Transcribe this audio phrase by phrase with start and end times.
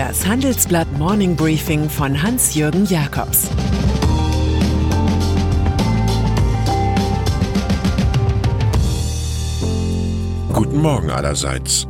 [0.00, 3.50] Das Handelsblatt Morning Briefing von Hans-Jürgen Jakobs
[10.54, 11.86] Guten Morgen allerseits.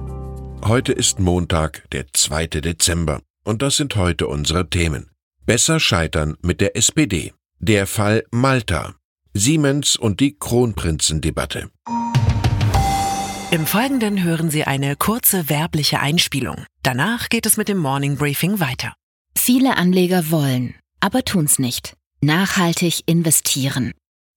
[0.64, 2.48] Heute ist Montag, der 2.
[2.48, 5.08] Dezember, und das sind heute unsere Themen.
[5.46, 7.32] Besser scheitern mit der SPD.
[7.60, 8.96] Der Fall Malta.
[9.34, 11.70] Siemens und die Kronprinzendebatte.
[13.52, 16.66] Im Folgenden hören Sie eine kurze werbliche Einspielung.
[16.84, 18.94] Danach geht es mit dem Morning Briefing weiter.
[19.36, 21.94] Viele Anleger wollen, aber tun's nicht.
[22.20, 23.92] Nachhaltig investieren.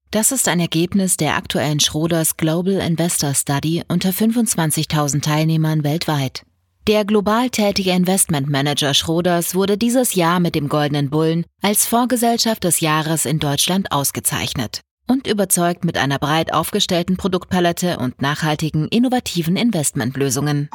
[0.10, 6.42] Das ist ein Ergebnis der aktuellen Schroders Global Investor Study unter 25.000 Teilnehmern weltweit.
[6.88, 12.80] Der global tätige Investmentmanager Schroders wurde dieses Jahr mit dem Goldenen Bullen als Vorgesellschaft des
[12.80, 20.70] Jahres in Deutschland ausgezeichnet und überzeugt mit einer breit aufgestellten Produktpalette und nachhaltigen, innovativen Investmentlösungen.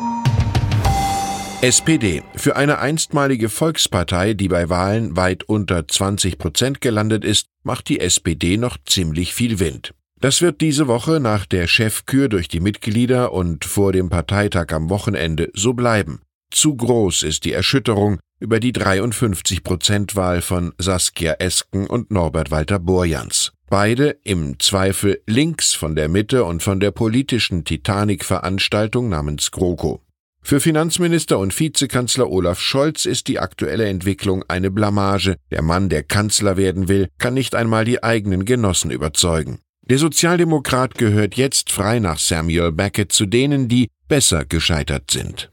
[1.61, 2.23] SPD.
[2.37, 7.99] Für eine einstmalige Volkspartei, die bei Wahlen weit unter 20 Prozent gelandet ist, macht die
[7.99, 9.93] SPD noch ziemlich viel Wind.
[10.21, 14.89] Das wird diese Woche nach der Chefkür durch die Mitglieder und vor dem Parteitag am
[14.89, 16.21] Wochenende so bleiben.
[16.53, 22.51] Zu groß ist die Erschütterung über die 53 Prozent Wahl von Saskia Esken und Norbert
[22.51, 23.53] Walter Borjans.
[23.71, 30.01] Beide im Zweifel links von der Mitte und von der politischen Titanic-Veranstaltung namens GroKo.
[30.41, 35.37] Für Finanzminister und Vizekanzler Olaf Scholz ist die aktuelle Entwicklung eine Blamage.
[35.51, 39.59] Der Mann, der Kanzler werden will, kann nicht einmal die eigenen Genossen überzeugen.
[39.83, 45.51] Der Sozialdemokrat gehört jetzt frei nach Samuel Beckett zu denen, die besser gescheitert sind.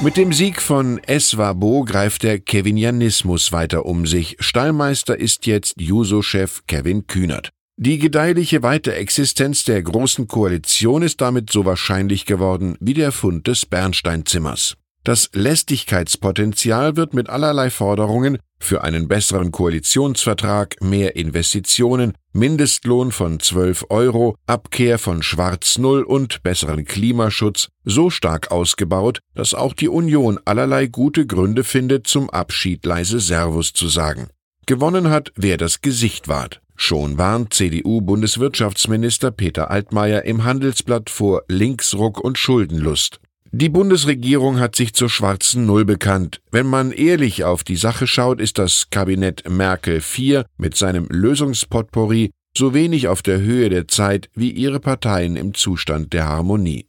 [0.00, 4.36] Mit dem Sieg von Eswabo greift der Kevinianismus weiter um sich.
[4.38, 7.50] Stallmeister ist jetzt Juso-Chef Kevin Kühnert.
[7.76, 13.66] Die gedeihliche Weiterexistenz der Großen Koalition ist damit so wahrscheinlich geworden wie der Fund des
[13.66, 14.76] Bernsteinzimmers.
[15.04, 23.86] Das Lästigkeitspotenzial wird mit allerlei Forderungen für einen besseren Koalitionsvertrag, mehr Investitionen, Mindestlohn von 12
[23.88, 30.38] Euro, Abkehr von Schwarz Null und besseren Klimaschutz so stark ausgebaut, dass auch die Union
[30.44, 34.28] allerlei gute Gründe findet, zum Abschied leise Servus zu sagen.
[34.66, 36.60] Gewonnen hat, wer das Gesicht wahrt.
[36.76, 43.20] Schon warnt CDU-Bundeswirtschaftsminister Peter Altmaier im Handelsblatt vor Linksruck und Schuldenlust.
[43.50, 46.42] Die Bundesregierung hat sich zur schwarzen Null bekannt.
[46.50, 52.30] Wenn man ehrlich auf die Sache schaut, ist das Kabinett Merkel IV mit seinem Lösungspotpourri
[52.56, 56.88] so wenig auf der Höhe der Zeit wie ihre Parteien im Zustand der Harmonie.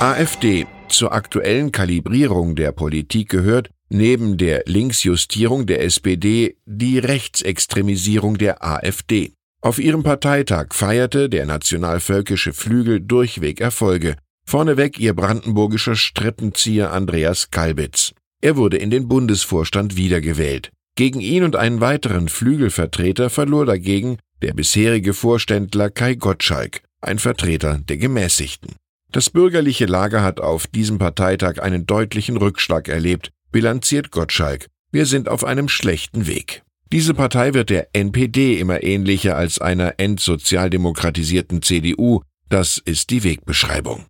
[0.00, 0.66] AfD.
[0.88, 9.32] Zur aktuellen Kalibrierung der Politik gehört, neben der Linksjustierung der SPD, die Rechtsextremisierung der AfD.
[9.60, 14.16] Auf ihrem Parteitag feierte der nationalvölkische Flügel durchweg Erfolge.
[14.54, 18.12] Vorneweg ihr brandenburgischer Strippenzieher Andreas Kalbitz.
[18.40, 20.70] Er wurde in den Bundesvorstand wiedergewählt.
[20.94, 27.80] Gegen ihn und einen weiteren Flügelvertreter verlor dagegen der bisherige Vorständler Kai Gottschalk, ein Vertreter
[27.80, 28.76] der Gemäßigten.
[29.10, 34.68] Das bürgerliche Lager hat auf diesem Parteitag einen deutlichen Rückschlag erlebt, bilanziert Gottschalk.
[34.92, 36.62] Wir sind auf einem schlechten Weg.
[36.92, 42.20] Diese Partei wird der NPD immer ähnlicher als einer entsozialdemokratisierten CDU.
[42.54, 44.04] Das ist die Wegbeschreibung.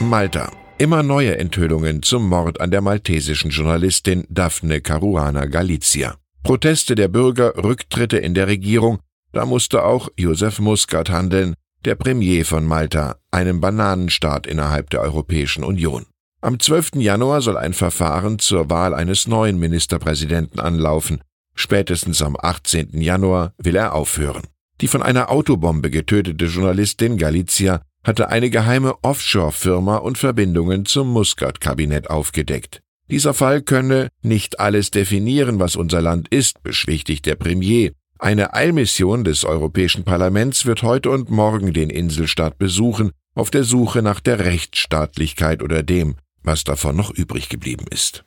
[0.00, 0.50] Malta.
[0.78, 6.16] Immer neue Enthüllungen zum Mord an der maltesischen Journalistin Daphne Caruana Galizia.
[6.42, 8.98] Proteste der Bürger, Rücktritte in der Regierung,
[9.30, 15.62] da musste auch Josef Muscat handeln, der Premier von Malta, einem Bananenstaat innerhalb der Europäischen
[15.62, 16.06] Union.
[16.40, 16.96] Am 12.
[16.96, 21.20] Januar soll ein Verfahren zur Wahl eines neuen Ministerpräsidenten anlaufen.
[21.54, 23.00] Spätestens am 18.
[23.00, 24.42] Januar will er aufhören.
[24.80, 32.10] Die von einer Autobombe getötete Journalistin Galizia hatte eine geheime Offshore-Firma und Verbindungen zum Muscat-Kabinett
[32.10, 32.82] aufgedeckt.
[33.10, 37.92] Dieser Fall könne nicht alles definieren, was unser Land ist, beschwichtigt der Premier.
[38.18, 44.02] Eine Eilmission des Europäischen Parlaments wird heute und morgen den Inselstaat besuchen, auf der Suche
[44.02, 48.24] nach der Rechtsstaatlichkeit oder dem, was davon noch übrig geblieben ist.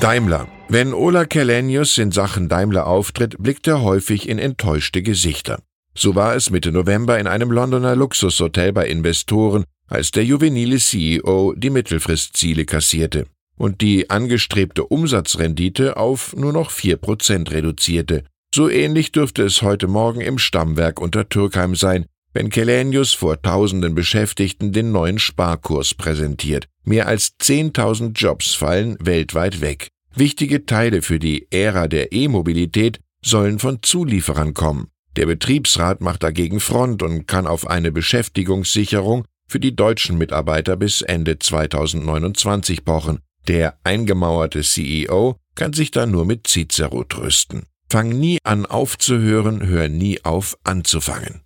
[0.00, 0.48] Daimler.
[0.70, 5.62] Wenn Ola Kelenius in Sachen Daimler auftritt, blickt er häufig in enttäuschte Gesichter.
[5.94, 11.54] So war es Mitte November in einem Londoner Luxushotel bei Investoren, als der juvenile CEO
[11.56, 13.24] die Mittelfristziele kassierte
[13.56, 18.24] und die angestrebte Umsatzrendite auf nur noch vier Prozent reduzierte.
[18.54, 22.04] So ähnlich dürfte es heute Morgen im Stammwerk unter Türkheim sein,
[22.34, 26.68] wenn Kelenius vor tausenden Beschäftigten den neuen Sparkurs präsentiert.
[26.84, 29.88] Mehr als 10.000 Jobs fallen weltweit weg.
[30.14, 34.88] Wichtige Teile für die Ära der E-Mobilität sollen von Zulieferern kommen.
[35.16, 41.02] Der Betriebsrat macht dagegen Front und kann auf eine Beschäftigungssicherung für die deutschen Mitarbeiter bis
[41.02, 43.20] Ende 2029 pochen.
[43.48, 47.64] Der eingemauerte CEO kann sich da nur mit Cicero trösten.
[47.90, 51.40] Fang nie an aufzuhören, hör nie auf anzufangen.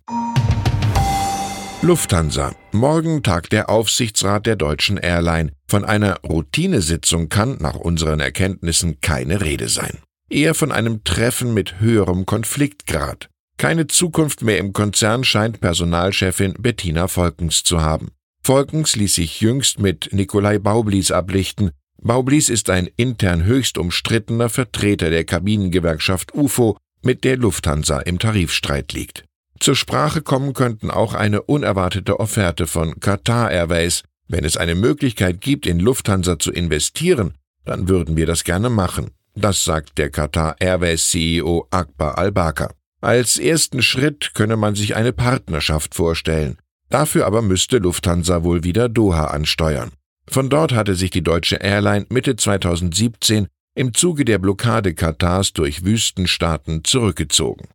[1.83, 2.55] Lufthansa.
[2.71, 5.51] Morgen tagt der Aufsichtsrat der deutschen Airline.
[5.67, 9.97] Von einer Routinesitzung kann nach unseren Erkenntnissen keine Rede sein.
[10.29, 13.27] Eher von einem Treffen mit höherem Konfliktgrad.
[13.57, 18.11] Keine Zukunft mehr im Konzern scheint Personalchefin Bettina Volkens zu haben.
[18.41, 21.71] Volkens ließ sich jüngst mit Nikolai Baublis ablichten.
[22.01, 28.93] Baublis ist ein intern höchst umstrittener Vertreter der Kabinengewerkschaft UFO, mit der Lufthansa im Tarifstreit
[28.93, 29.25] liegt.
[29.63, 34.03] Zur Sprache kommen könnten auch eine unerwartete Offerte von Qatar Airways.
[34.27, 39.11] Wenn es eine Möglichkeit gibt, in Lufthansa zu investieren, dann würden wir das gerne machen.
[39.35, 42.73] Das sagt der Qatar Airways CEO Akbar Al-Bakr.
[42.99, 46.57] Als ersten Schritt könne man sich eine Partnerschaft vorstellen.
[46.89, 49.93] Dafür aber müsste Lufthansa wohl wieder Doha ansteuern.
[50.27, 55.85] Von dort hatte sich die deutsche Airline Mitte 2017 im Zuge der Blockade Katars durch
[55.85, 57.69] Wüstenstaaten zurückgezogen.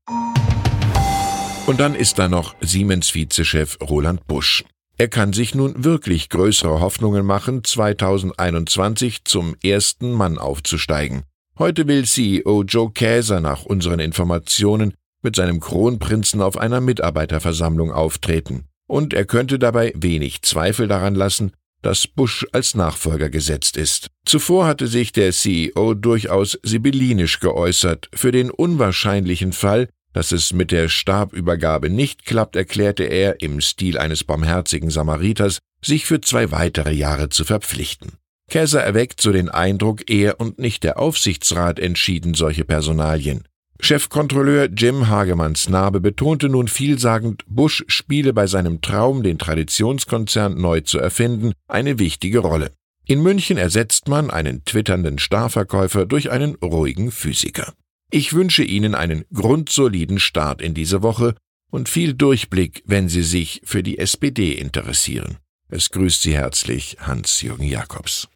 [1.68, 4.64] Und dann ist da noch Siemens-Vizechef Roland Busch.
[4.96, 11.24] Er kann sich nun wirklich größere Hoffnungen machen, 2021 zum ersten Mann aufzusteigen.
[11.58, 18.64] Heute will CEO Joe Käser nach unseren Informationen mit seinem Kronprinzen auf einer Mitarbeiterversammlung auftreten.
[18.86, 24.06] Und er könnte dabei wenig Zweifel daran lassen, dass Bush als Nachfolger gesetzt ist.
[24.24, 28.08] Zuvor hatte sich der CEO durchaus sibyllinisch geäußert.
[28.14, 29.88] Für den unwahrscheinlichen Fall,
[30.18, 36.06] dass es mit der Stabübergabe nicht klappt, erklärte er im Stil eines barmherzigen Samariters, sich
[36.06, 38.14] für zwei weitere Jahre zu verpflichten.
[38.50, 43.44] Käser erweckt so den Eindruck, er und nicht der Aufsichtsrat entschieden solche Personalien.
[43.78, 50.80] Chefkontrolleur Jim Hagemanns Nabe betonte nun vielsagend, Bush spiele bei seinem Traum, den Traditionskonzern neu
[50.80, 52.72] zu erfinden, eine wichtige Rolle.
[53.06, 57.72] In München ersetzt man einen twitternden Starverkäufer durch einen ruhigen Physiker.
[58.10, 61.34] Ich wünsche Ihnen einen grundsoliden Start in diese Woche
[61.70, 65.36] und viel Durchblick, wenn Sie sich für die SPD interessieren.
[65.68, 68.28] Es grüßt Sie herzlich Hans-Jürgen Jakobs.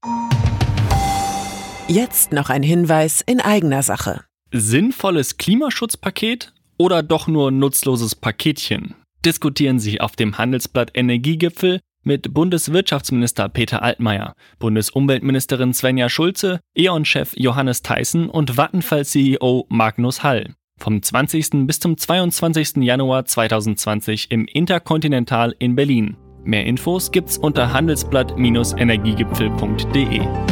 [1.89, 4.25] Jetzt noch ein Hinweis in eigener Sache.
[4.51, 8.95] Sinnvolles Klimaschutzpaket oder doch nur nutzloses Paketchen?
[9.25, 17.83] Diskutieren Sie auf dem Handelsblatt Energiegipfel mit Bundeswirtschaftsminister Peter Altmaier, Bundesumweltministerin Svenja Schulze, E.ON-Chef Johannes
[17.83, 20.55] Theissen und Vattenfall-CEO Magnus Hall.
[20.79, 21.67] Vom 20.
[21.67, 22.77] bis zum 22.
[22.79, 26.17] Januar 2020 im Interkontinental in Berlin.
[26.45, 30.52] Mehr Infos gibt's unter handelsblatt-energiegipfel.de.